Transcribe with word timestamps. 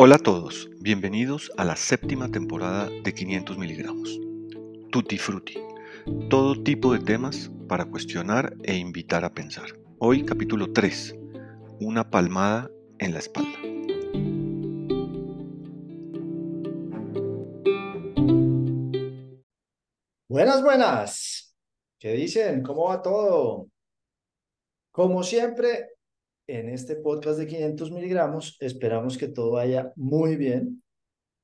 Hola 0.00 0.14
a 0.14 0.18
todos, 0.20 0.70
bienvenidos 0.78 1.50
a 1.56 1.64
la 1.64 1.74
séptima 1.74 2.30
temporada 2.30 2.88
de 3.02 3.12
500 3.12 3.58
miligramos. 3.58 4.20
Tutti 4.92 5.18
Frutti, 5.18 5.58
todo 6.30 6.62
tipo 6.62 6.92
de 6.92 7.00
temas 7.00 7.50
para 7.68 7.84
cuestionar 7.84 8.54
e 8.62 8.76
invitar 8.76 9.24
a 9.24 9.34
pensar. 9.34 9.70
Hoy 9.98 10.24
capítulo 10.24 10.72
3, 10.72 11.16
una 11.80 12.08
palmada 12.08 12.70
en 13.00 13.12
la 13.12 13.18
espalda. 13.18 13.58
Buenas, 20.28 20.62
buenas. 20.62 21.56
¿Qué 21.98 22.12
dicen? 22.12 22.62
¿Cómo 22.62 22.84
va 22.84 23.02
todo? 23.02 23.66
Como 24.92 25.24
siempre, 25.24 25.97
en 26.48 26.70
este 26.70 26.96
podcast 26.96 27.38
de 27.38 27.46
500 27.46 27.92
miligramos, 27.92 28.56
esperamos 28.60 29.18
que 29.18 29.28
todo 29.28 29.52
vaya 29.52 29.92
muy 29.96 30.36
bien 30.36 30.82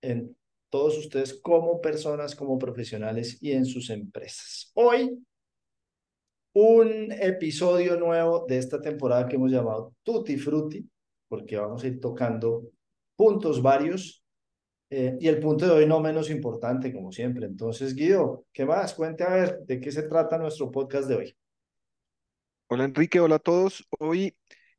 en 0.02 0.34
todos 0.70 0.98
ustedes 0.98 1.34
como 1.34 1.80
personas, 1.80 2.34
como 2.34 2.58
profesionales 2.58 3.40
y 3.40 3.52
en 3.52 3.66
sus 3.66 3.90
empresas. 3.90 4.72
Hoy, 4.74 5.22
un 6.54 7.12
episodio 7.12 7.96
nuevo 7.96 8.46
de 8.48 8.56
esta 8.56 8.80
temporada 8.80 9.28
que 9.28 9.36
hemos 9.36 9.50
llamado 9.50 9.94
Tutti 10.02 10.38
Frutti, 10.38 10.88
porque 11.28 11.56
vamos 11.58 11.84
a 11.84 11.86
ir 11.86 12.00
tocando 12.00 12.70
puntos 13.14 13.60
varios 13.60 14.24
eh, 14.90 15.16
y 15.20 15.28
el 15.28 15.38
punto 15.38 15.66
de 15.66 15.72
hoy 15.72 15.86
no 15.86 16.00
menos 16.00 16.30
importante, 16.30 16.92
como 16.92 17.12
siempre. 17.12 17.46
Entonces, 17.46 17.94
Guido, 17.94 18.46
¿qué 18.52 18.64
más? 18.64 18.94
Cuente 18.94 19.22
a 19.22 19.34
ver 19.34 19.58
de 19.66 19.80
qué 19.80 19.92
se 19.92 20.04
trata 20.04 20.38
nuestro 20.38 20.70
podcast 20.70 21.08
de 21.08 21.16
hoy. 21.16 21.36
Hola 22.68 22.84
Enrique, 22.84 23.20
hola 23.20 23.36
a 23.36 23.40
todos. 23.40 23.86
Hoy 23.98 24.34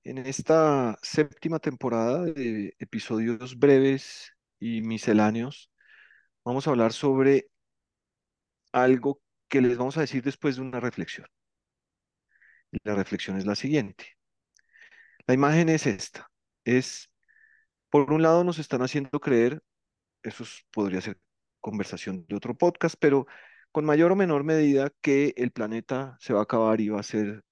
en 0.06 0.20
esta 0.20 0.98
séptima 1.02 1.60
temporada 1.60 2.24
de 2.26 2.76
episodios 2.80 3.58
breves 3.58 4.32
y 4.60 4.82
misceláneos, 4.82 5.72
vamos 6.46 6.68
a 6.68 6.70
hablar 6.70 6.94
sobre 6.94 7.48
algo 8.72 9.20
que 9.50 9.62
les 9.62 9.78
vamos 9.78 9.98
a 9.98 10.02
decir 10.02 10.24
después 10.24 10.58
de 10.58 10.62
una 10.62 10.80
reflexión. 10.80 11.28
La 12.84 12.94
reflexión 12.96 13.38
es 13.38 13.46
la 13.46 13.56
siguiente. 13.56 14.06
La 15.28 15.34
imagen 15.34 15.70
es 15.70 15.88
esta. 15.88 16.30
Es, 16.66 17.10
por 17.90 18.12
un 18.14 18.22
lado, 18.22 18.44
nos 18.44 18.60
están 18.60 18.84
haciendo 18.84 19.20
creer, 19.20 19.64
eso 20.22 20.46
podría 20.72 21.02
ser 21.02 21.20
conversación 21.62 22.26
de 22.28 22.36
otro 22.36 22.56
podcast, 22.56 22.96
pero 23.00 23.26
con 23.72 23.86
mayor 23.86 24.12
o 24.12 24.16
menor 24.16 24.44
medida 24.44 24.92
que 25.02 25.34
el 25.38 25.52
planeta 25.52 26.16
se 26.20 26.34
va 26.34 26.42
a 26.42 26.44
acabar 26.44 26.80
y 26.80 26.90
va 26.90 27.00
a 27.00 27.04
ser 27.04 27.44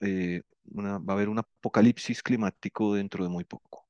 eh, 0.00 0.42
va 0.70 1.12
a 1.12 1.12
haber 1.12 1.28
un 1.28 1.38
apocalipsis 1.38 2.22
climático 2.22 2.94
dentro 2.94 3.24
de 3.24 3.30
muy 3.30 3.44
poco. 3.44 3.86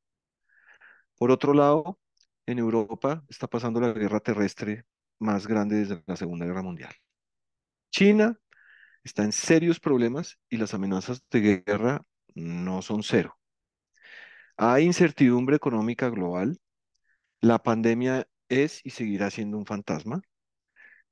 Por 1.16 1.30
otro 1.30 1.54
lado, 1.54 1.98
en 2.46 2.58
Europa 2.58 3.24
está 3.28 3.46
pasando 3.46 3.80
la 3.80 3.92
guerra 3.92 4.20
terrestre 4.20 4.84
más 5.18 5.46
grande 5.46 5.76
desde 5.76 6.02
la 6.06 6.16
Segunda 6.16 6.46
Guerra 6.46 6.62
Mundial. 6.62 6.94
China 7.90 8.38
está 9.04 9.24
en 9.24 9.32
serios 9.32 9.80
problemas 9.80 10.38
y 10.48 10.56
las 10.56 10.74
amenazas 10.74 11.22
de 11.30 11.62
guerra 11.64 12.02
no 12.34 12.82
son 12.82 13.02
cero. 13.02 13.38
Hay 14.56 14.84
incertidumbre 14.84 15.56
económica 15.56 16.10
global. 16.10 16.58
La 17.40 17.62
pandemia 17.62 18.28
es 18.48 18.80
y 18.84 18.90
seguirá 18.90 19.30
siendo 19.30 19.58
un 19.58 19.66
fantasma. 19.66 20.22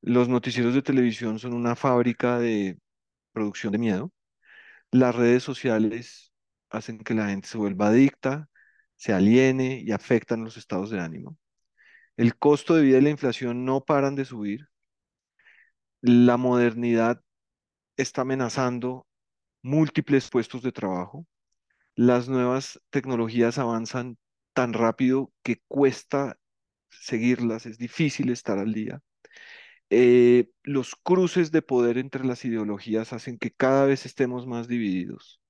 Los 0.00 0.28
noticieros 0.28 0.74
de 0.74 0.82
televisión 0.82 1.38
son 1.38 1.54
una 1.54 1.76
fábrica 1.76 2.38
de 2.38 2.78
producción 3.32 3.72
de 3.72 3.78
miedo. 3.78 4.12
Las 4.90 5.14
redes 5.14 5.42
sociales 5.42 6.32
hacen 6.70 6.98
que 6.98 7.14
la 7.14 7.28
gente 7.28 7.48
se 7.48 7.58
vuelva 7.58 7.88
adicta, 7.88 8.48
se 8.96 9.12
aliene 9.12 9.80
y 9.84 9.92
afectan 9.92 10.44
los 10.44 10.56
estados 10.56 10.90
de 10.90 11.00
ánimo. 11.00 11.38
El 12.16 12.36
costo 12.38 12.74
de 12.74 12.82
vida 12.82 12.98
y 12.98 13.02
la 13.02 13.10
inflación 13.10 13.64
no 13.64 13.84
paran 13.84 14.14
de 14.16 14.24
subir. 14.24 14.68
La 16.00 16.36
modernidad 16.36 17.22
está 17.96 18.22
amenazando 18.22 19.06
múltiples 19.62 20.30
puestos 20.30 20.62
de 20.62 20.72
trabajo. 20.72 21.26
Las 21.94 22.28
nuevas 22.28 22.80
tecnologías 22.90 23.58
avanzan 23.58 24.18
tan 24.54 24.72
rápido 24.72 25.32
que 25.42 25.62
cuesta 25.68 26.38
seguirlas, 26.90 27.66
es 27.66 27.78
difícil 27.78 28.30
estar 28.30 28.58
al 28.58 28.72
día. 28.72 29.00
Eh, 29.90 30.50
los 30.64 30.94
cruces 30.96 31.50
de 31.50 31.62
poder 31.62 31.98
entre 31.98 32.24
las 32.24 32.44
ideologías 32.44 33.12
hacen 33.12 33.38
que 33.38 33.52
cada 33.52 33.86
vez 33.86 34.06
estemos 34.06 34.46
más 34.46 34.68
divididos. 34.68 35.40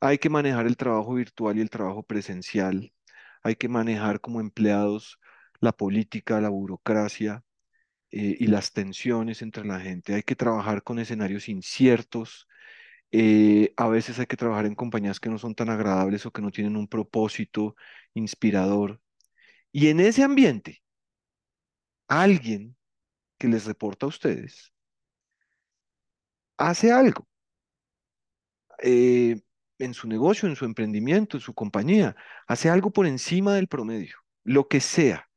Hay 0.00 0.18
que 0.18 0.30
manejar 0.30 0.66
el 0.66 0.76
trabajo 0.76 1.14
virtual 1.14 1.58
y 1.58 1.60
el 1.62 1.70
trabajo 1.70 2.02
presencial. 2.02 2.92
Hay 3.42 3.56
que 3.56 3.68
manejar 3.68 4.20
como 4.20 4.40
empleados 4.40 5.18
la 5.60 5.72
política, 5.72 6.40
la 6.40 6.48
burocracia 6.50 7.44
eh, 8.10 8.36
y 8.40 8.46
las 8.48 8.72
tensiones 8.72 9.42
entre 9.42 9.64
la 9.66 9.80
gente. 9.80 10.14
Hay 10.14 10.22
que 10.22 10.36
trabajar 10.36 10.82
con 10.82 10.98
escenarios 10.98 11.48
inciertos. 11.48 12.48
Eh, 13.12 13.74
a 13.76 13.88
veces 13.88 14.18
hay 14.18 14.26
que 14.26 14.36
trabajar 14.36 14.66
en 14.66 14.74
compañías 14.76 15.20
que 15.20 15.30
no 15.30 15.38
son 15.38 15.54
tan 15.54 15.70
agradables 15.70 16.26
o 16.26 16.32
que 16.32 16.42
no 16.42 16.50
tienen 16.50 16.76
un 16.76 16.88
propósito 16.88 17.76
inspirador. 18.14 19.00
Y 19.72 19.88
en 19.88 20.00
ese 20.00 20.24
ambiente, 20.24 20.82
alguien 22.08 22.76
que 23.40 23.48
les 23.48 23.64
reporta 23.64 24.06
a 24.06 24.10
ustedes 24.10 24.72
hace 26.60 26.92
algo 26.92 27.26
eh, 28.82 29.40
en 29.78 29.94
su 29.94 30.06
negocio, 30.08 30.48
en 30.48 30.56
su 30.56 30.66
emprendimiento, 30.66 31.36
en 31.38 31.40
su 31.40 31.54
compañía, 31.54 32.14
hace 32.46 32.68
algo 32.68 32.90
por 32.92 33.06
encima 33.06 33.54
del 33.54 33.66
promedio, 33.66 34.16
lo 34.44 34.68
que 34.68 34.80
sea. 34.80 35.28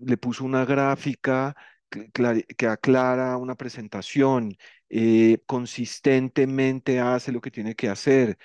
Le 0.00 0.16
puso 0.16 0.44
una 0.44 0.64
gráfica 0.64 1.54
que, 1.90 2.66
aclara 2.66 3.36
una 3.36 3.54
presentación, 3.54 4.56
eh, 4.88 5.38
consistentemente 5.46 7.00
hace 7.00 7.32
lo 7.32 7.40
que 7.42 7.50
tiene 7.50 7.74
que 7.74 7.88
hacer, 7.90 8.38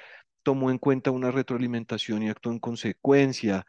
tomó 0.43 0.69
en 0.71 0.79
cuenta 0.79 1.11
una 1.11 1.31
retroalimentación 1.31 2.23
y 2.23 2.29
actuó 2.29 2.51
en 2.51 2.59
consecuencia, 2.59 3.65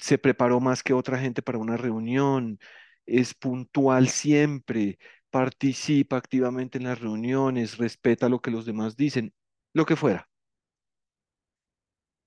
se 0.00 0.18
preparó 0.18 0.60
más 0.60 0.82
que 0.82 0.94
otra 0.94 1.18
gente 1.18 1.42
para 1.42 1.58
una 1.58 1.76
reunión, 1.76 2.58
es 3.06 3.34
puntual 3.34 4.08
siempre, 4.08 4.98
participa 5.30 6.16
activamente 6.16 6.78
en 6.78 6.84
las 6.84 7.00
reuniones, 7.00 7.78
respeta 7.78 8.28
lo 8.28 8.40
que 8.40 8.50
los 8.50 8.66
demás 8.66 8.96
dicen, 8.96 9.32
lo 9.72 9.86
que 9.86 9.96
fuera. 9.96 10.28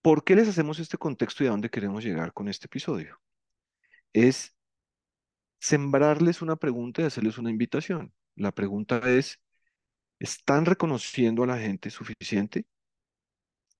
¿Por 0.01 0.23
qué 0.23 0.35
les 0.35 0.47
hacemos 0.47 0.79
este 0.79 0.97
contexto 0.97 1.43
y 1.43 1.47
a 1.47 1.51
dónde 1.51 1.69
queremos 1.69 2.03
llegar 2.03 2.33
con 2.33 2.47
este 2.47 2.67
episodio? 2.67 3.19
Es 4.13 4.55
sembrarles 5.59 6.41
una 6.41 6.55
pregunta 6.55 7.01
y 7.01 7.05
hacerles 7.05 7.37
una 7.37 7.49
invitación. 7.49 8.13
La 8.35 8.51
pregunta 8.51 8.97
es, 9.09 9.39
¿están 10.19 10.65
reconociendo 10.65 11.43
a 11.43 11.47
la 11.47 11.57
gente 11.57 11.89
suficiente? 11.89 12.65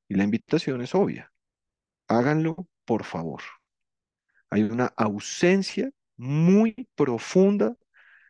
Y 0.08 0.16
la 0.16 0.24
invitación 0.24 0.82
es 0.82 0.96
obvia. 0.96 1.32
Háganlo, 2.08 2.68
por 2.86 3.04
favor. 3.04 3.42
Hay 4.50 4.64
una 4.64 4.86
ausencia 4.98 5.92
muy 6.18 6.88
profunda 6.96 7.76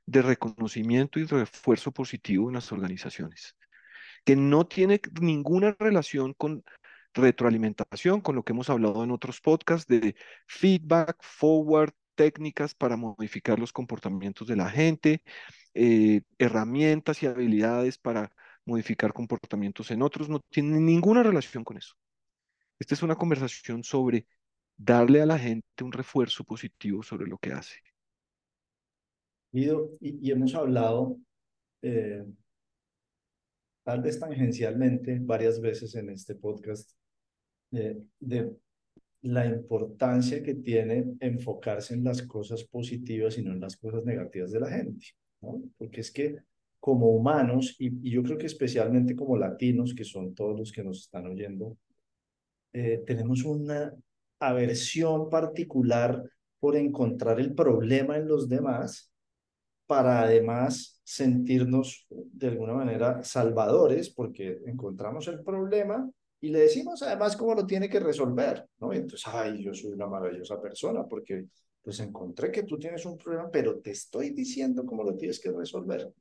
de 0.05 0.21
reconocimiento 0.21 1.19
y 1.19 1.25
refuerzo 1.25 1.91
positivo 1.91 2.49
en 2.49 2.55
las 2.55 2.71
organizaciones, 2.71 3.55
que 4.23 4.35
no 4.35 4.65
tiene 4.67 5.01
ninguna 5.21 5.75
relación 5.79 6.33
con 6.33 6.63
retroalimentación, 7.13 8.21
con 8.21 8.35
lo 8.35 8.43
que 8.43 8.53
hemos 8.53 8.69
hablado 8.69 9.03
en 9.03 9.11
otros 9.11 9.41
podcasts 9.41 9.87
de 9.87 10.15
feedback, 10.47 11.17
forward, 11.21 11.93
técnicas 12.15 12.73
para 12.75 12.97
modificar 12.97 13.59
los 13.59 13.73
comportamientos 13.73 14.47
de 14.47 14.55
la 14.55 14.69
gente, 14.69 15.21
eh, 15.73 16.21
herramientas 16.37 17.21
y 17.21 17.27
habilidades 17.27 17.97
para 17.97 18.31
modificar 18.65 19.13
comportamientos 19.13 19.91
en 19.91 20.01
otros, 20.01 20.29
no 20.29 20.39
tiene 20.39 20.79
ninguna 20.79 21.23
relación 21.23 21.63
con 21.63 21.77
eso. 21.77 21.95
Esta 22.79 22.95
es 22.95 23.03
una 23.03 23.15
conversación 23.15 23.83
sobre 23.83 24.27
darle 24.77 25.21
a 25.21 25.25
la 25.25 25.39
gente 25.39 25.83
un 25.83 25.91
refuerzo 25.91 26.43
positivo 26.43 27.03
sobre 27.03 27.27
lo 27.27 27.37
que 27.37 27.51
hace. 27.51 27.79
Y, 29.51 29.69
y 30.01 30.31
hemos 30.31 30.53
hablado, 30.53 31.17
eh, 31.81 32.25
tal 33.83 34.01
vez 34.01 34.19
tangencialmente, 34.19 35.19
varias 35.21 35.61
veces 35.61 35.95
en 35.95 36.09
este 36.09 36.35
podcast, 36.35 36.91
de 37.71 38.55
la 39.21 39.45
importancia 39.45 40.41
que 40.43 40.55
tiene 40.55 41.15
enfocarse 41.19 41.93
en 41.93 42.03
las 42.03 42.21
cosas 42.21 42.63
positivas 42.63 43.37
y 43.37 43.43
no 43.43 43.51
en 43.51 43.59
las 43.59 43.75
cosas 43.75 44.05
negativas 44.05 44.51
de 44.51 44.59
la 44.59 44.69
gente, 44.69 45.07
¿no? 45.41 45.61
Porque 45.77 46.01
es 46.01 46.11
que 46.11 46.37
como 46.79 47.09
humanos, 47.09 47.75
y, 47.79 48.07
y 48.07 48.11
yo 48.11 48.21
creo 48.21 48.37
que 48.37 48.45
especialmente 48.45 49.15
como 49.15 49.35
latinos, 49.35 49.95
que 49.95 50.03
son 50.03 50.35
todos 50.35 50.57
los 50.57 50.71
que 50.71 50.83
nos 50.83 50.99
están 50.99 51.25
oyendo, 51.25 51.75
eh, 52.73 53.01
tenemos 53.07 53.43
una 53.43 53.91
aversión 54.47 55.29
particular 55.29 56.23
por 56.59 56.75
encontrar 56.75 57.39
el 57.39 57.53
problema 57.53 58.17
en 58.17 58.27
los 58.27 58.49
demás 58.49 59.11
para 59.85 60.21
además 60.21 60.99
sentirnos 61.03 62.07
de 62.09 62.47
alguna 62.47 62.73
manera 62.73 63.23
salvadores 63.23 64.09
porque 64.09 64.59
encontramos 64.65 65.27
el 65.27 65.43
problema 65.43 66.09
y 66.41 66.49
le 66.49 66.59
decimos 66.59 67.01
además 67.03 67.37
cómo 67.37 67.53
lo 67.55 67.65
tiene 67.65 67.89
que 67.89 67.99
resolver, 67.99 68.67
¿no? 68.79 68.93
Entonces, 68.93 69.27
ay, 69.31 69.63
yo 69.63 69.73
soy 69.73 69.93
una 69.93 70.07
maravillosa 70.07 70.61
persona 70.61 71.05
porque 71.07 71.45
pues 71.81 71.99
encontré 71.99 72.51
que 72.51 72.63
tú 72.63 72.79
tienes 72.79 73.05
un 73.05 73.17
problema, 73.17 73.49
pero 73.51 73.79
te 73.79 73.91
estoy 73.91 74.31
diciendo 74.31 74.85
cómo 74.85 75.03
lo 75.03 75.15
tienes 75.15 75.39
que 75.39 75.51
resolver. 75.51 76.11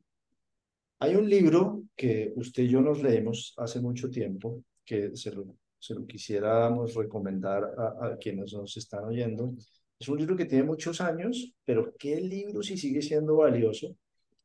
Hay 0.98 1.16
un 1.16 1.28
libro 1.28 1.84
que 1.96 2.32
usted 2.36 2.64
y 2.64 2.68
yo 2.68 2.80
nos 2.80 3.02
leemos 3.02 3.54
hace 3.56 3.80
mucho 3.80 4.10
tiempo, 4.10 4.62
que 4.84 5.16
se 5.16 5.32
lo, 5.32 5.56
se 5.84 5.94
lo 5.94 6.06
quisiéramos 6.06 6.94
recomendar 6.94 7.74
a, 7.76 8.06
a 8.06 8.16
quienes 8.16 8.54
nos 8.54 8.76
están 8.76 9.04
oyendo. 9.04 9.54
Es 9.98 10.08
un 10.08 10.18
libro 10.18 10.36
que 10.36 10.46
tiene 10.46 10.64
muchos 10.64 11.00
años, 11.00 11.52
pero 11.64 11.92
qué 11.98 12.20
libro 12.20 12.62
si 12.62 12.76
sigue 12.76 13.02
siendo 13.02 13.36
valioso, 13.36 13.94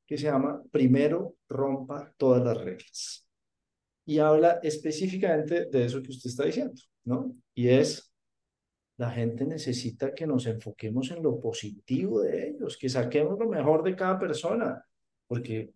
que 0.06 0.18
se 0.18 0.26
llama 0.26 0.62
Primero 0.72 1.36
rompa 1.48 2.14
todas 2.18 2.44
las 2.44 2.58
reglas 2.58 3.30
y 4.10 4.18
habla 4.18 4.60
específicamente 4.64 5.66
de 5.66 5.86
eso 5.86 6.02
que 6.02 6.10
usted 6.10 6.32
está 6.32 6.44
diciendo, 6.44 6.82
¿no? 7.04 7.36
Y 7.54 7.70
es, 7.70 8.12
la 8.98 9.12
gente 9.12 9.46
necesita 9.46 10.16
que 10.16 10.26
nos 10.26 10.48
enfoquemos 10.48 11.12
en 11.12 11.22
lo 11.22 11.40
positivo 11.40 12.22
de 12.22 12.50
ellos, 12.50 12.76
que 12.76 12.90
saquemos 12.90 13.38
lo 13.38 13.48
mejor 13.48 13.84
de 13.84 13.96
cada 13.96 14.18
persona, 14.18 14.84
porque 15.28 15.74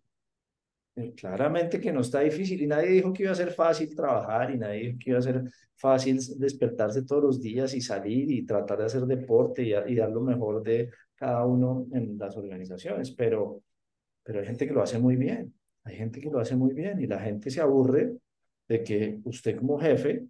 claramente 1.15 1.79
que 1.79 1.91
no 1.91 2.01
está 2.01 2.19
difícil 2.19 2.61
y 2.61 2.67
nadie 2.67 2.89
dijo 2.89 3.11
que 3.11 3.23
iba 3.23 3.31
a 3.31 3.35
ser 3.35 3.51
fácil 3.51 3.95
trabajar 3.95 4.51
y 4.51 4.57
nadie 4.57 4.79
dijo 4.79 4.97
que 4.99 5.09
iba 5.09 5.19
a 5.19 5.23
ser 5.23 5.43
fácil 5.75 6.19
despertarse 6.37 7.03
todos 7.03 7.23
los 7.23 7.41
días 7.41 7.73
y 7.73 7.81
salir 7.81 8.31
y 8.31 8.45
tratar 8.45 8.79
de 8.79 8.85
hacer 8.85 9.01
deporte 9.01 9.63
y, 9.63 9.73
y 9.73 9.95
dar 9.95 10.11
lo 10.11 10.21
mejor 10.21 10.61
de 10.61 10.89
cada 11.15 11.45
uno 11.45 11.87
en 11.93 12.17
las 12.17 12.37
organizaciones, 12.37 13.11
pero, 13.11 13.63
pero 14.23 14.39
hay 14.39 14.45
gente 14.45 14.67
que 14.67 14.73
lo 14.73 14.81
hace 14.81 14.99
muy 14.99 15.15
bien. 15.15 15.53
Hay 15.85 15.95
gente 15.97 16.19
que 16.21 16.29
lo 16.29 16.39
hace 16.39 16.55
muy 16.55 16.73
bien 16.73 17.01
y 17.01 17.07
la 17.07 17.19
gente 17.19 17.49
se 17.49 17.61
aburre 17.61 18.17
de 18.67 18.83
que 18.83 19.19
usted 19.23 19.57
como 19.57 19.77
jefe 19.79 20.25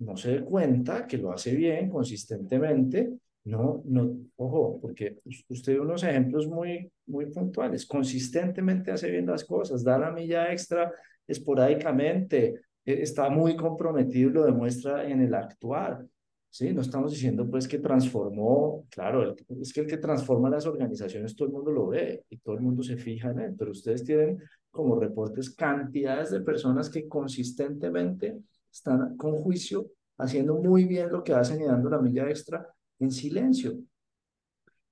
no 0.00 0.16
se 0.16 0.32
dé 0.32 0.44
cuenta 0.44 1.06
que 1.06 1.18
lo 1.18 1.32
hace 1.32 1.54
bien 1.54 1.90
consistentemente. 1.90 3.18
No, 3.44 3.82
no, 3.86 4.16
ojo, 4.36 4.78
porque 4.80 5.18
usted 5.48 5.72
dio 5.72 5.82
unos 5.82 6.02
ejemplos 6.04 6.46
muy, 6.46 6.92
muy 7.06 7.26
puntuales. 7.26 7.86
Consistentemente 7.86 8.90
hace 8.90 9.10
bien 9.10 9.26
las 9.26 9.44
cosas, 9.44 9.82
da 9.82 9.98
la 9.98 10.10
milla 10.10 10.52
extra 10.52 10.92
esporádicamente, 11.26 12.60
e, 12.84 13.02
está 13.02 13.30
muy 13.30 13.56
comprometido 13.56 14.28
y 14.30 14.32
lo 14.32 14.44
demuestra 14.44 15.08
en 15.08 15.22
el 15.22 15.34
actuar. 15.34 16.04
Sí, 16.50 16.72
no 16.74 16.80
estamos 16.82 17.12
diciendo 17.12 17.48
pues 17.48 17.66
que 17.68 17.78
transformó, 17.78 18.84
claro, 18.90 19.36
es 19.60 19.72
que 19.72 19.80
el 19.82 19.86
que 19.86 19.98
transforma 19.98 20.50
las 20.50 20.66
organizaciones 20.66 21.36
todo 21.36 21.46
el 21.46 21.54
mundo 21.54 21.70
lo 21.70 21.86
ve 21.86 22.24
y 22.28 22.38
todo 22.38 22.56
el 22.56 22.60
mundo 22.60 22.82
se 22.82 22.96
fija 22.96 23.30
en 23.30 23.38
él, 23.38 23.54
pero 23.56 23.70
ustedes 23.70 24.04
tienen 24.04 24.42
como 24.70 24.98
reportes 24.98 25.50
cantidades 25.54 26.30
de 26.30 26.40
personas 26.40 26.90
que 26.90 27.08
consistentemente 27.08 28.36
están 28.70 29.16
con 29.16 29.36
juicio 29.36 29.86
haciendo 30.18 30.56
muy 30.56 30.84
bien 30.84 31.10
lo 31.10 31.22
que 31.22 31.32
hacen 31.34 31.60
y 31.62 31.64
dando 31.64 31.88
la 31.88 32.00
milla 32.00 32.28
extra 32.28 32.66
en 33.00 33.10
silencio. 33.10 33.78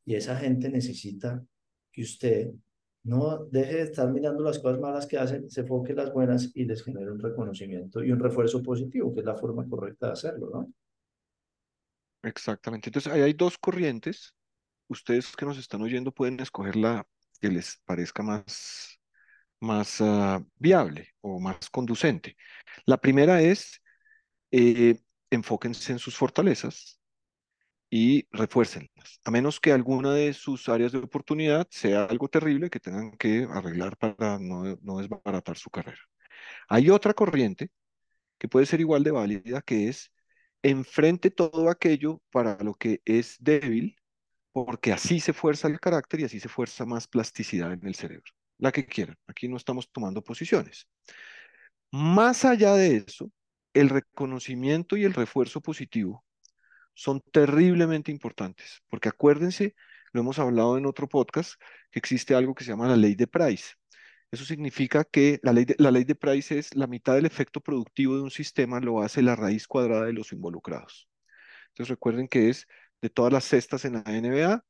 Y 0.05 0.15
esa 0.15 0.37
gente 0.37 0.71
necesita 0.71 1.45
que 1.93 2.03
usted 2.03 2.51
no 3.05 3.45
deje 3.47 3.77
de 3.77 3.83
estar 3.83 4.11
mirando 4.11 4.43
las 4.43 4.59
cosas 4.59 4.81
malas 4.81 5.07
que 5.07 5.19
hacen, 5.19 5.49
se 5.49 5.61
enfoque 5.61 5.93
en 5.93 5.99
las 5.99 6.13
buenas 6.13 6.51
y 6.55 6.65
les 6.65 6.83
genere 6.83 7.11
un 7.11 7.21
reconocimiento 7.21 8.03
y 8.03 8.11
un 8.11 8.19
refuerzo 8.19 8.63
positivo, 8.63 9.15
que 9.15 9.21
es 9.21 9.27
la 9.27 9.37
forma 9.37 9.67
correcta 9.69 10.07
de 10.07 10.13
hacerlo, 10.13 10.51
¿no? 10.53 10.73
Exactamente. 12.23 12.89
Entonces, 12.89 13.13
ahí 13.13 13.21
hay 13.21 13.33
dos 13.33 13.57
corrientes. 13.59 14.35
Ustedes 14.89 15.37
que 15.37 15.47
nos 15.47 15.59
están 15.59 15.83
oyendo 15.83 16.13
pueden 16.13 16.41
escoger 16.41 16.77
la 16.77 17.07
que 17.41 17.49
les 17.49 17.81
parezca 17.85 18.23
más, 18.23 18.99
más 19.61 20.01
ah, 20.01 20.43
viable 20.57 21.15
o 21.21 21.39
más 21.39 21.71
conducente. 21.71 22.37
La 22.87 22.99
primera 22.99 23.41
es, 23.41 23.81
eh, 24.51 24.99
enfóquense 25.31 25.93
en 25.93 25.99
sus 25.99 26.17
fortalezas 26.17 26.98
y 27.91 28.27
refuércenlas, 28.33 29.21
a 29.25 29.31
menos 29.31 29.61
que 29.61 29.73
alguna 29.73 30.13
de 30.13 30.35
sus 30.35 30.69
áreas 30.69 30.93
de 30.93 30.99
oportunidad 30.99 31.67
sea 31.71 32.05
algo 32.05 32.29
terrible 32.29 32.71
que 32.71 32.81
tengan 32.81 33.13
que 33.13 33.47
arreglar 33.51 33.97
para 33.97 34.39
no, 34.39 34.77
no 34.83 34.99
desbaratar 34.99 35.57
su 35.57 35.71
carrera. 35.71 36.01
Hay 36.69 36.91
otra 36.91 37.15
corriente 37.15 37.71
que 38.39 38.49
puede 38.49 38.67
ser 38.67 38.81
igual 38.81 39.05
de 39.05 39.11
válida, 39.13 39.63
que 39.63 39.89
es 39.89 40.13
enfrente 40.63 41.31
todo 41.31 41.71
aquello 41.71 42.21
para 42.31 42.59
lo 42.63 42.75
que 42.75 43.01
es 43.05 43.37
débil, 43.41 43.97
porque 44.53 44.93
así 44.93 45.21
se 45.21 45.33
fuerza 45.33 45.69
el 45.69 45.81
carácter 45.81 46.21
y 46.21 46.25
así 46.25 46.41
se 46.41 46.49
fuerza 46.49 46.85
más 46.87 47.07
plasticidad 47.09 47.73
en 47.73 47.87
el 47.87 47.95
cerebro. 47.95 48.33
La 48.59 48.73
que 48.73 48.87
quieran. 48.87 49.17
Aquí 49.27 49.49
no 49.49 49.57
estamos 49.57 49.91
tomando 49.91 50.23
posiciones. 50.23 50.87
Más 51.93 52.45
allá 52.45 52.75
de 52.75 52.97
eso, 52.97 53.31
el 53.73 53.89
reconocimiento 53.89 54.97
y 54.97 55.05
el 55.05 55.15
refuerzo 55.15 55.61
positivo 55.61 56.25
son 56.99 57.21
terriblemente 57.31 58.11
importantes, 58.11 58.83
porque 58.89 59.09
acuérdense, 59.09 59.77
lo 60.13 60.21
hemos 60.23 60.41
hablado 60.41 60.77
en 60.77 60.85
otro 60.85 61.09
podcast, 61.09 61.55
que 61.93 62.01
existe 62.01 62.35
algo 62.35 62.57
que 62.57 62.65
se 62.65 62.71
llama 62.73 62.89
la 62.89 62.97
ley 62.97 63.15
de 63.15 63.29
Price. 63.29 63.75
Eso 64.33 64.45
significa 64.45 65.05
que 65.05 65.39
la 65.45 65.53
ley 65.53 65.65
de, 65.65 65.77
la 65.79 65.93
ley 65.93 66.03
de 66.03 66.17
Price 66.17 66.59
es 66.59 66.75
la 66.75 66.89
mitad 66.89 67.15
del 67.15 67.25
efecto 67.25 67.61
productivo 67.61 68.17
de 68.17 68.23
un 68.23 68.33
sistema 68.33 68.81
lo 68.81 69.01
hace 69.01 69.23
la 69.23 69.37
raíz 69.37 69.69
cuadrada 69.69 70.07
de 70.07 70.13
los 70.13 70.33
involucrados. 70.33 71.09
Entonces 71.69 71.91
recuerden 71.91 72.27
que 72.27 72.49
es 72.49 72.67
de 73.01 73.11
todas 73.11 73.33
las 73.33 73.45
cestas 73.45 73.85
en 73.85 73.93
la 73.95 74.03
NBA, 74.05 74.65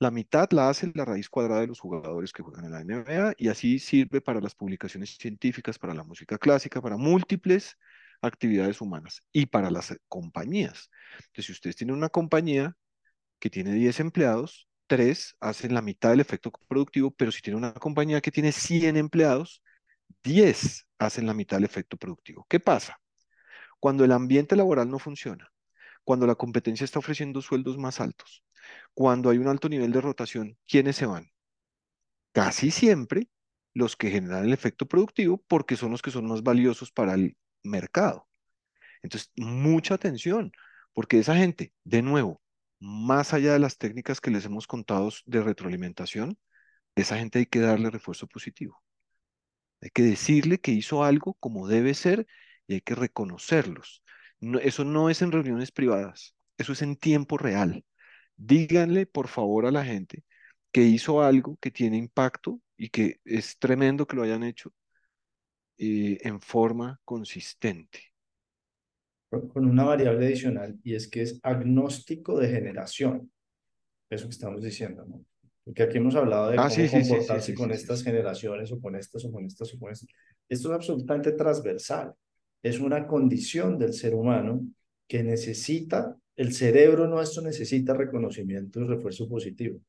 la 0.00 0.10
mitad 0.10 0.50
la 0.50 0.68
hace 0.68 0.92
la 0.94 1.06
raíz 1.06 1.30
cuadrada 1.30 1.62
de 1.62 1.68
los 1.68 1.80
jugadores 1.80 2.34
que 2.34 2.42
juegan 2.42 2.66
en 2.66 2.72
la 2.72 2.84
NBA 2.84 3.34
y 3.38 3.48
así 3.48 3.78
sirve 3.78 4.20
para 4.20 4.42
las 4.42 4.54
publicaciones 4.54 5.16
científicas, 5.16 5.78
para 5.78 5.94
la 5.94 6.04
música 6.04 6.36
clásica, 6.36 6.82
para 6.82 6.98
múltiples 6.98 7.78
actividades 8.22 8.80
humanas 8.80 9.22
y 9.32 9.46
para 9.46 9.70
las 9.70 9.96
compañías. 10.08 10.90
Entonces, 11.18 11.46
si 11.46 11.52
ustedes 11.52 11.76
tienen 11.76 11.96
una 11.96 12.08
compañía 12.08 12.76
que 13.38 13.50
tiene 13.50 13.72
10 13.74 14.00
empleados, 14.00 14.68
tres 14.86 15.36
hacen 15.40 15.74
la 15.74 15.82
mitad 15.82 16.10
del 16.10 16.20
efecto 16.20 16.50
productivo, 16.68 17.10
pero 17.12 17.32
si 17.32 17.42
tiene 17.42 17.56
una 17.56 17.72
compañía 17.74 18.20
que 18.20 18.30
tiene 18.30 18.52
100 18.52 18.96
empleados, 18.96 19.62
10 20.24 20.86
hacen 20.98 21.26
la 21.26 21.34
mitad 21.34 21.56
del 21.56 21.64
efecto 21.64 21.96
productivo. 21.96 22.46
¿Qué 22.48 22.60
pasa? 22.60 23.00
Cuando 23.78 24.04
el 24.04 24.12
ambiente 24.12 24.56
laboral 24.56 24.90
no 24.90 24.98
funciona, 24.98 25.48
cuando 26.04 26.26
la 26.26 26.34
competencia 26.34 26.84
está 26.84 26.98
ofreciendo 26.98 27.40
sueldos 27.40 27.78
más 27.78 28.00
altos, 28.00 28.42
cuando 28.94 29.30
hay 29.30 29.38
un 29.38 29.48
alto 29.48 29.68
nivel 29.68 29.92
de 29.92 30.00
rotación, 30.00 30.58
¿quiénes 30.66 30.96
se 30.96 31.06
van? 31.06 31.30
Casi 32.32 32.70
siempre 32.70 33.28
los 33.74 33.96
que 33.96 34.10
generan 34.10 34.44
el 34.44 34.52
efecto 34.52 34.86
productivo 34.86 35.42
porque 35.48 35.76
son 35.76 35.92
los 35.92 36.02
que 36.02 36.10
son 36.10 36.26
más 36.26 36.42
valiosos 36.42 36.90
para 36.90 37.14
el 37.14 37.36
mercado. 37.62 38.28
Entonces, 39.02 39.30
mucha 39.36 39.94
atención, 39.94 40.52
porque 40.92 41.18
esa 41.18 41.36
gente, 41.36 41.72
de 41.84 42.02
nuevo, 42.02 42.42
más 42.80 43.34
allá 43.34 43.52
de 43.52 43.58
las 43.58 43.78
técnicas 43.78 44.20
que 44.20 44.30
les 44.30 44.44
hemos 44.44 44.66
contado 44.66 45.10
de 45.26 45.42
retroalimentación, 45.42 46.38
esa 46.96 47.18
gente 47.18 47.40
hay 47.40 47.46
que 47.46 47.60
darle 47.60 47.90
refuerzo 47.90 48.26
positivo. 48.26 48.82
Hay 49.80 49.90
que 49.90 50.02
decirle 50.02 50.58
que 50.60 50.72
hizo 50.72 51.04
algo 51.04 51.34
como 51.34 51.68
debe 51.68 51.94
ser 51.94 52.26
y 52.66 52.74
hay 52.74 52.80
que 52.82 52.94
reconocerlos. 52.94 54.02
eso 54.62 54.84
no 54.84 55.10
es 55.10 55.22
en 55.22 55.32
reuniones 55.32 55.72
privadas, 55.72 56.34
eso 56.58 56.72
es 56.72 56.82
en 56.82 56.96
tiempo 56.96 57.38
real. 57.38 57.84
Díganle, 58.36 59.06
por 59.06 59.28
favor, 59.28 59.66
a 59.66 59.70
la 59.70 59.84
gente 59.84 60.24
que 60.72 60.82
hizo 60.82 61.22
algo 61.22 61.58
que 61.60 61.70
tiene 61.70 61.98
impacto 61.98 62.60
y 62.76 62.90
que 62.90 63.20
es 63.24 63.58
tremendo 63.58 64.06
que 64.06 64.16
lo 64.16 64.22
hayan 64.22 64.44
hecho 64.44 64.72
eh, 65.82 66.18
en 66.22 66.40
forma 66.40 67.00
consistente 67.04 68.10
con 69.30 69.64
una 69.64 69.84
variable 69.84 70.26
adicional 70.26 70.78
y 70.82 70.94
es 70.94 71.08
que 71.08 71.22
es 71.22 71.38
agnóstico 71.42 72.38
de 72.38 72.48
generación. 72.48 73.30
Eso 74.10 74.24
que 74.24 74.32
estamos 74.32 74.62
diciendo, 74.62 75.04
¿no? 75.06 75.24
Porque 75.64 75.84
aquí 75.84 75.98
hemos 75.98 76.16
hablado 76.16 76.50
de 76.50 76.58
ah, 76.58 76.68
cómo 76.68 76.74
sí, 76.74 76.88
comportarse 76.90 77.54
con 77.54 77.70
estas 77.70 78.02
generaciones 78.02 78.72
o 78.72 78.80
con 78.80 78.96
estas 78.96 79.24
o 79.24 79.30
con 79.30 79.44
estas 79.44 79.72
o 79.72 79.78
con 79.78 79.92
estas. 79.92 80.08
Esto 80.48 80.68
es 80.68 80.74
absolutamente 80.74 81.32
transversal. 81.32 82.12
Es 82.60 82.80
una 82.80 83.06
condición 83.06 83.78
del 83.78 83.92
ser 83.92 84.14
humano 84.14 84.66
que 85.06 85.22
necesita, 85.22 86.16
el 86.34 86.52
cerebro 86.52 87.06
nuestro 87.06 87.42
necesita 87.42 87.94
reconocimiento 87.94 88.80
y 88.80 88.84
refuerzo 88.84 89.28
positivo. 89.28 89.80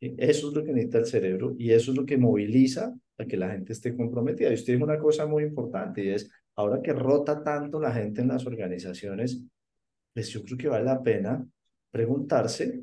Eso 0.00 0.48
es 0.48 0.54
lo 0.54 0.64
que 0.64 0.72
necesita 0.72 0.98
el 0.98 1.06
cerebro 1.06 1.54
y 1.58 1.70
eso 1.70 1.92
es 1.92 1.96
lo 1.96 2.04
que 2.04 2.16
moviliza 2.16 2.94
a 3.18 3.24
que 3.24 3.36
la 3.36 3.50
gente 3.50 3.72
esté 3.72 3.96
comprometida. 3.96 4.50
Y 4.50 4.54
usted 4.54 4.74
dijo 4.74 4.84
una 4.84 4.98
cosa 4.98 5.26
muy 5.26 5.44
importante 5.44 6.04
y 6.04 6.08
es, 6.10 6.30
ahora 6.56 6.80
que 6.82 6.92
rota 6.92 7.42
tanto 7.42 7.80
la 7.80 7.92
gente 7.92 8.20
en 8.20 8.28
las 8.28 8.46
organizaciones, 8.46 9.42
pues 10.12 10.28
yo 10.28 10.42
creo 10.42 10.58
que 10.58 10.68
vale 10.68 10.84
la 10.84 11.02
pena 11.02 11.46
preguntarse, 11.90 12.82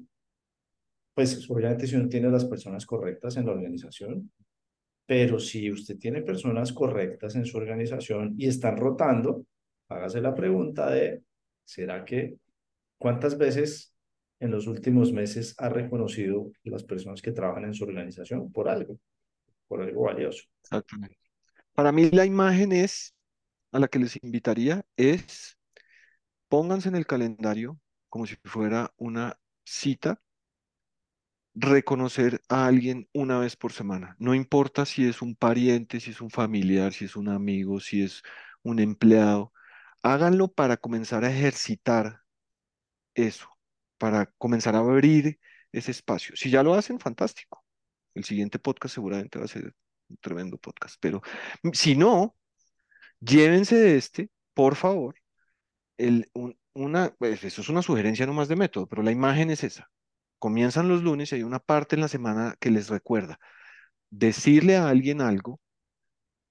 pues 1.13 1.49
obviamente 1.49 1.87
si 1.87 1.95
uno 1.95 2.07
tiene 2.07 2.29
las 2.29 2.45
personas 2.45 2.85
correctas 2.85 3.37
en 3.37 3.45
la 3.45 3.51
organización, 3.51 4.31
pero 5.05 5.39
si 5.39 5.71
usted 5.71 5.97
tiene 5.97 6.21
personas 6.21 6.71
correctas 6.71 7.35
en 7.35 7.45
su 7.45 7.57
organización 7.57 8.35
y 8.37 8.47
están 8.47 8.77
rotando, 8.77 9.45
hágase 9.89 10.21
la 10.21 10.35
pregunta 10.35 10.89
de, 10.89 11.23
¿será 11.65 12.05
que 12.05 12.35
cuántas 12.97 13.37
veces 13.37 13.93
en 14.39 14.51
los 14.51 14.67
últimos 14.67 15.11
meses 15.11 15.55
ha 15.57 15.69
reconocido 15.69 16.51
las 16.63 16.83
personas 16.83 17.21
que 17.21 17.31
trabajan 17.31 17.65
en 17.65 17.73
su 17.73 17.83
organización 17.83 18.51
por 18.51 18.69
algo, 18.69 18.97
por 19.67 19.81
algo 19.81 20.03
valioso? 20.03 20.43
Exactamente. 20.63 21.17
Para 21.73 21.91
mí 21.91 22.09
la 22.11 22.25
imagen 22.25 22.71
es 22.71 23.13
a 23.71 23.79
la 23.79 23.87
que 23.87 23.99
les 23.99 24.21
invitaría 24.23 24.83
es 24.97 25.57
pónganse 26.49 26.89
en 26.89 26.95
el 26.95 27.05
calendario 27.05 27.79
como 28.09 28.25
si 28.25 28.35
fuera 28.43 28.91
una 28.97 29.39
cita, 29.63 30.21
reconocer 31.53 32.41
a 32.49 32.65
alguien 32.65 33.07
una 33.13 33.39
vez 33.39 33.55
por 33.55 33.71
semana. 33.71 34.15
No 34.19 34.33
importa 34.33 34.85
si 34.85 35.07
es 35.07 35.21
un 35.21 35.35
pariente, 35.35 35.99
si 35.99 36.11
es 36.11 36.21
un 36.21 36.29
familiar, 36.29 36.93
si 36.93 37.05
es 37.05 37.15
un 37.15 37.29
amigo, 37.29 37.79
si 37.79 38.03
es 38.03 38.23
un 38.63 38.79
empleado. 38.79 39.53
Háganlo 40.01 40.47
para 40.47 40.77
comenzar 40.77 41.23
a 41.23 41.31
ejercitar 41.31 42.21
eso, 43.13 43.49
para 43.99 44.27
comenzar 44.37 44.75
a 44.75 44.79
abrir 44.79 45.39
ese 45.71 45.91
espacio. 45.91 46.35
Si 46.35 46.49
ya 46.49 46.63
lo 46.63 46.73
hacen, 46.73 46.99
fantástico. 46.99 47.63
El 48.15 48.23
siguiente 48.25 48.59
podcast 48.59 48.95
seguramente 48.95 49.39
va 49.39 49.45
a 49.45 49.47
ser 49.49 49.75
un 50.09 50.17
tremendo 50.17 50.57
podcast, 50.57 50.95
pero 50.99 51.21
si 51.73 51.95
no, 51.95 52.35
llévense 53.19 53.75
de 53.75 53.97
este, 53.97 54.29
por 54.53 54.75
favor. 54.75 55.15
El, 55.97 56.31
una, 56.73 57.13
pues, 57.19 57.43
eso 57.43 57.61
es 57.61 57.69
una 57.69 57.81
sugerencia 57.81 58.25
nomás 58.25 58.47
de 58.47 58.55
método, 58.55 58.87
pero 58.87 59.03
la 59.03 59.11
imagen 59.11 59.51
es 59.51 59.63
esa. 59.63 59.89
Comienzan 60.39 60.89
los 60.89 61.03
lunes 61.03 61.31
y 61.31 61.35
hay 61.35 61.43
una 61.43 61.59
parte 61.59 61.95
en 61.95 62.01
la 62.01 62.07
semana 62.07 62.55
que 62.59 62.71
les 62.71 62.89
recuerda 62.89 63.39
decirle 64.09 64.77
a 64.77 64.89
alguien 64.89 65.21
algo 65.21 65.59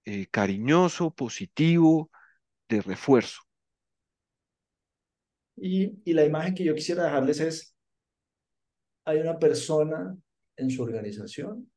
eh, 0.05 0.27
cariñoso, 0.31 1.11
positivo, 1.15 2.11
de 2.69 2.83
refuerzo. 2.83 3.43
Y, 5.61 6.13
la 6.13 6.25
imagen 6.25 6.55
que 6.55 6.65
yo 6.65 6.75
quisiera 6.75 7.05
dejarles 7.05 7.41
es, 7.41 7.75
hay 9.05 9.19
una 9.19 9.39
persona 9.39 10.17
en 10.57 10.71
su 10.71 10.83
organización 10.83 11.71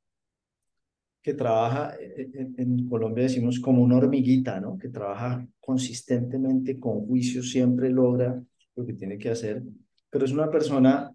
que 1.21 1.33
trabaja, 1.33 1.95
en, 1.99 2.55
en, 2.57 2.89
Colombia 2.89 3.25
decimos 3.25 3.59
como 3.59 3.83
una 3.83 3.97
hormiguita, 3.97 4.59
¿no? 4.59 4.77
Que 4.77 4.89
trabaja 4.89 5.47
consistentemente, 5.59 6.79
con 6.79 7.05
juicio, 7.05 7.43
siempre 7.43 7.89
logra 7.91 8.41
lo 8.75 8.85
que 8.85 8.93
tiene 8.93 9.17
que 9.19 9.29
hacer, 9.29 9.61
pero 10.09 10.25
es 10.25 10.31
una 10.31 10.49
persona 10.49 11.13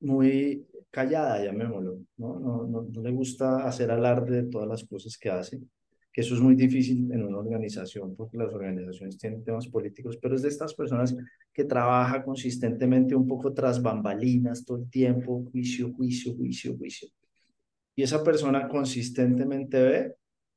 muy 0.00 0.66
callada, 0.90 1.44
llamémoslo, 1.44 2.00
¿no? 2.16 2.40
No, 2.40 2.66
no, 2.66 2.82
no 2.82 3.02
le 3.02 3.10
gusta 3.10 3.66
hacer 3.66 3.90
alarde 3.90 4.42
de 4.42 4.50
todas 4.50 4.68
las 4.68 4.84
cosas 4.84 5.18
que 5.18 5.28
hace, 5.28 5.60
eso 6.20 6.34
es 6.34 6.40
muy 6.40 6.54
difícil 6.54 7.10
en 7.12 7.22
una 7.24 7.38
organización, 7.38 8.14
porque 8.16 8.36
las 8.36 8.52
organizaciones 8.52 9.18
tienen 9.18 9.44
temas 9.44 9.68
políticos, 9.68 10.18
pero 10.20 10.34
es 10.34 10.42
de 10.42 10.48
estas 10.48 10.74
personas 10.74 11.16
que 11.52 11.64
trabaja 11.64 12.22
consistentemente 12.22 13.14
un 13.14 13.26
poco 13.26 13.52
tras 13.52 13.80
bambalinas 13.80 14.64
todo 14.64 14.78
el 14.78 14.90
tiempo, 14.90 15.48
juicio, 15.50 15.92
juicio, 15.92 16.34
juicio, 16.34 16.76
juicio 16.76 17.08
y 17.98 18.04
esa 18.04 18.22
persona 18.22 18.68
consistentemente 18.68 19.82
ve 19.82 20.14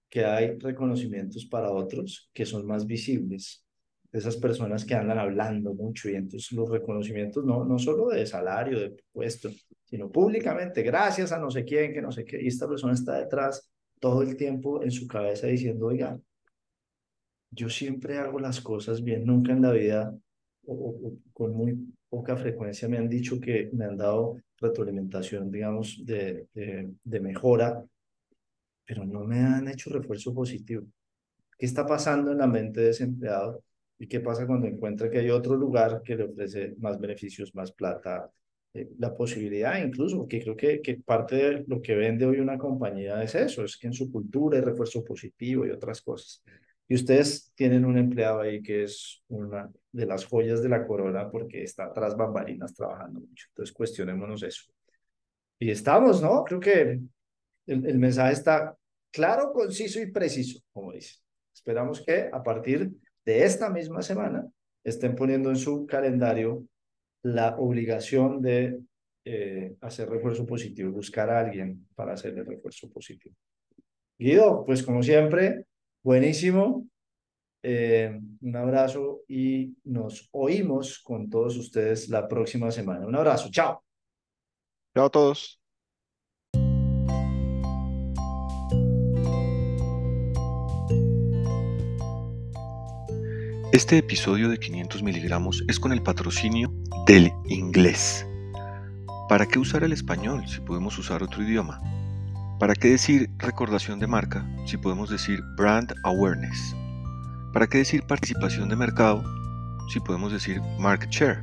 que 0.08 0.24
hay 0.24 0.60
reconocimientos 0.60 1.44
para 1.48 1.72
otros 1.72 2.30
que 2.32 2.46
son 2.46 2.68
más 2.68 2.86
visibles. 2.86 3.66
Esas 4.12 4.38
personas 4.38 4.86
que 4.86 4.94
andan 4.94 5.18
hablando 5.18 5.74
mucho 5.74 6.08
y 6.08 6.14
entonces 6.14 6.52
los 6.52 6.70
reconocimientos 6.70 7.44
no, 7.44 7.66
no 7.66 7.80
solo 7.80 8.10
de 8.10 8.28
salario, 8.28 8.80
de 8.80 8.96
puesto, 9.12 9.50
sino 9.86 10.12
públicamente, 10.12 10.84
gracias 10.84 11.32
a 11.32 11.40
no 11.40 11.50
sé 11.50 11.66
quién, 11.66 11.94
que 11.94 12.02
no 12.04 12.12
sé 12.12 12.26
qué. 12.26 12.40
Y 12.40 12.46
esta 12.46 12.68
persona 12.68 12.94
está 12.94 13.18
detrás 13.18 13.71
todo 14.02 14.24
el 14.24 14.36
tiempo 14.36 14.84
en 14.84 14.92
su 14.92 15.08
cabeza 15.08 15.48
diciendo, 15.48 15.86
oiga, 15.86 16.20
yo 17.52 17.70
siempre 17.70 18.18
hago 18.18 18.40
las 18.40 18.60
cosas 18.60 19.04
bien, 19.04 19.26
nunca 19.26 19.52
en 19.54 19.62
la 19.62 19.72
vida 19.72 20.18
o 20.66 21.14
con 21.34 21.54
muy 21.54 21.78
poca 22.10 22.36
frecuencia 22.36 22.90
me 22.90 22.98
han 22.98 23.08
dicho 23.08 23.40
que 23.40 23.70
me 23.74 23.86
han 23.86 23.98
dado 23.98 24.38
retroalimentación, 24.58 25.52
digamos, 25.52 26.04
de, 26.04 26.48
de, 26.54 27.20
mejora, 27.20 27.86
pero 28.86 29.06
no 29.06 29.24
me 29.24 29.40
han 29.40 29.68
hecho 29.68 29.92
refuerzo 29.92 30.34
positivo. 30.34 30.84
¿Qué 31.58 31.66
está 31.68 31.86
pasando 31.86 32.32
en 32.32 32.40
la 32.40 32.48
mente 32.48 32.82
de 32.82 32.90
ese 32.90 33.04
empleado? 33.04 33.64
¿Y 34.00 34.08
qué 34.08 34.20
pasa 34.20 34.48
cuando 34.48 34.68
encuentra 34.68 35.10
que 35.12 35.20
hay 35.20 35.30
otro 35.30 35.56
lugar 35.56 36.02
que 36.04 36.16
le 36.16 36.24
ofrece 36.24 36.76
más 36.80 37.00
beneficios, 37.00 37.54
más 37.54 37.72
plata, 37.72 38.32
la 38.74 39.14
posibilidad 39.14 39.84
incluso, 39.84 40.18
porque 40.18 40.42
creo 40.42 40.56
que, 40.56 40.82
que 40.82 40.96
parte 40.96 41.36
de 41.36 41.66
lo 41.68 41.82
que 41.82 41.96
vende 41.96 42.26
hoy 42.26 42.40
una 42.40 42.58
compañía 42.58 43.22
es 43.22 43.36
eso, 43.36 43.66
es 43.66 43.78
que 43.78 43.88
en 43.88 43.94
su 43.94 44.12
cultura 44.12 44.58
hay 44.58 44.64
refuerzo 44.64 45.04
positivo 45.04 45.66
y 45.66 45.72
otras 45.72 46.02
cosas. 46.02 46.42
Y 46.88 46.96
ustedes 46.96 47.52
tienen 47.56 47.86
un 47.86 47.98
empleado 47.98 48.42
ahí 48.42 48.62
que 48.62 48.84
es 48.84 49.24
una 49.30 49.70
de 49.92 50.06
las 50.06 50.26
joyas 50.26 50.62
de 50.62 50.70
la 50.70 50.86
corona 50.86 51.30
porque 51.30 51.64
está 51.64 51.92
tras 51.94 52.16
bambalinas 52.18 52.74
trabajando 52.74 53.22
mucho. 53.22 53.48
Entonces, 53.50 53.74
cuestionémonos 53.74 54.44
eso. 54.44 54.72
Y 55.60 55.70
estamos, 55.70 56.22
¿no? 56.22 56.44
Creo 56.44 56.60
que 56.60 56.82
el, 57.68 57.86
el 57.86 57.98
mensaje 57.98 58.34
está 58.34 58.76
claro, 59.12 59.54
conciso 59.54 60.02
y 60.02 60.12
preciso, 60.12 60.60
como 60.74 60.94
dice. 60.94 61.16
Esperamos 61.54 62.04
que 62.06 62.30
a 62.32 62.42
partir 62.42 62.92
de 63.24 63.44
esta 63.44 63.70
misma 63.70 64.02
semana 64.02 64.46
estén 64.84 65.16
poniendo 65.16 65.50
en 65.50 65.58
su 65.58 65.86
calendario 65.86 66.66
la 67.24 67.56
obligación 67.58 68.42
de 68.42 68.80
eh, 69.26 69.76
hacer 69.82 70.10
refuerzo 70.10 70.46
positivo, 70.46 70.92
buscar 70.92 71.30
a 71.30 71.40
alguien 71.40 71.88
para 71.96 72.14
hacer 72.14 72.38
el 72.38 72.46
refuerzo 72.46 72.90
positivo. 72.90 73.36
Guido, 74.18 74.64
pues 74.66 74.84
como 74.84 75.02
siempre, 75.02 75.66
Buenísimo. 76.04 76.88
Eh, 77.64 78.20
un 78.42 78.56
abrazo 78.56 79.22
y 79.28 79.76
nos 79.84 80.30
oímos 80.32 81.00
con 81.00 81.30
todos 81.30 81.58
ustedes 81.58 82.10
la 82.10 82.28
próxima 82.28 82.72
semana. 82.72 83.06
Un 83.06 83.16
abrazo. 83.16 83.50
Chao. 83.52 83.84
Chao 84.96 85.06
a 85.06 85.10
todos. 85.10 85.61
Este 93.74 93.98
episodio 93.98 94.50
de 94.50 94.60
500 94.60 95.02
miligramos 95.02 95.64
es 95.70 95.80
con 95.80 95.94
el 95.94 96.04
patrocinio 96.04 96.74
del 97.06 97.32
inglés. 97.48 98.28
¿Para 99.30 99.46
qué 99.46 99.60
usar 99.60 99.86
el 99.86 99.94
español 99.94 100.46
si 100.46 100.60
podemos 100.60 100.98
usar 100.98 101.24
otro 101.24 101.42
idioma? 101.42 101.80
¿Para 102.60 102.76
qué 102.76 102.90
decir 102.90 103.30
recordación 103.38 103.98
de 104.00 104.08
marca 104.08 104.46
si 104.66 104.76
podemos 104.76 105.10
decir 105.10 105.40
brand 105.56 105.94
awareness? 106.04 106.76
¿Para 107.54 107.66
qué 107.66 107.78
decir 107.78 108.04
participación 108.04 108.68
de 108.68 108.76
mercado 108.76 109.24
si 109.88 110.02
podemos 110.02 110.34
decir 110.34 110.62
market 110.78 111.10
share? 111.10 111.42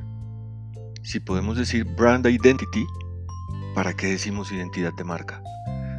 Si 1.01 1.19
podemos 1.19 1.57
decir 1.57 1.83
brand 1.83 2.27
identity, 2.27 2.85
¿para 3.73 3.95
qué 3.95 4.05
decimos 4.05 4.51
identidad 4.51 4.93
de 4.93 5.03
marca? 5.03 5.41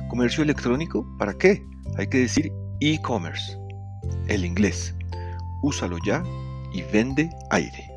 ¿Comercio 0.09 0.45
electrónico? 0.45 1.05
¿Para 1.19 1.35
qué? 1.35 1.67
Hay 1.99 2.07
que 2.07 2.19
decir 2.19 2.53
e-commerce. 2.79 3.59
El 4.29 4.45
inglés. 4.45 4.95
Úsalo 5.63 5.99
ya 5.99 6.23
y 6.73 6.83
vende 6.83 7.31
aire. 7.51 7.90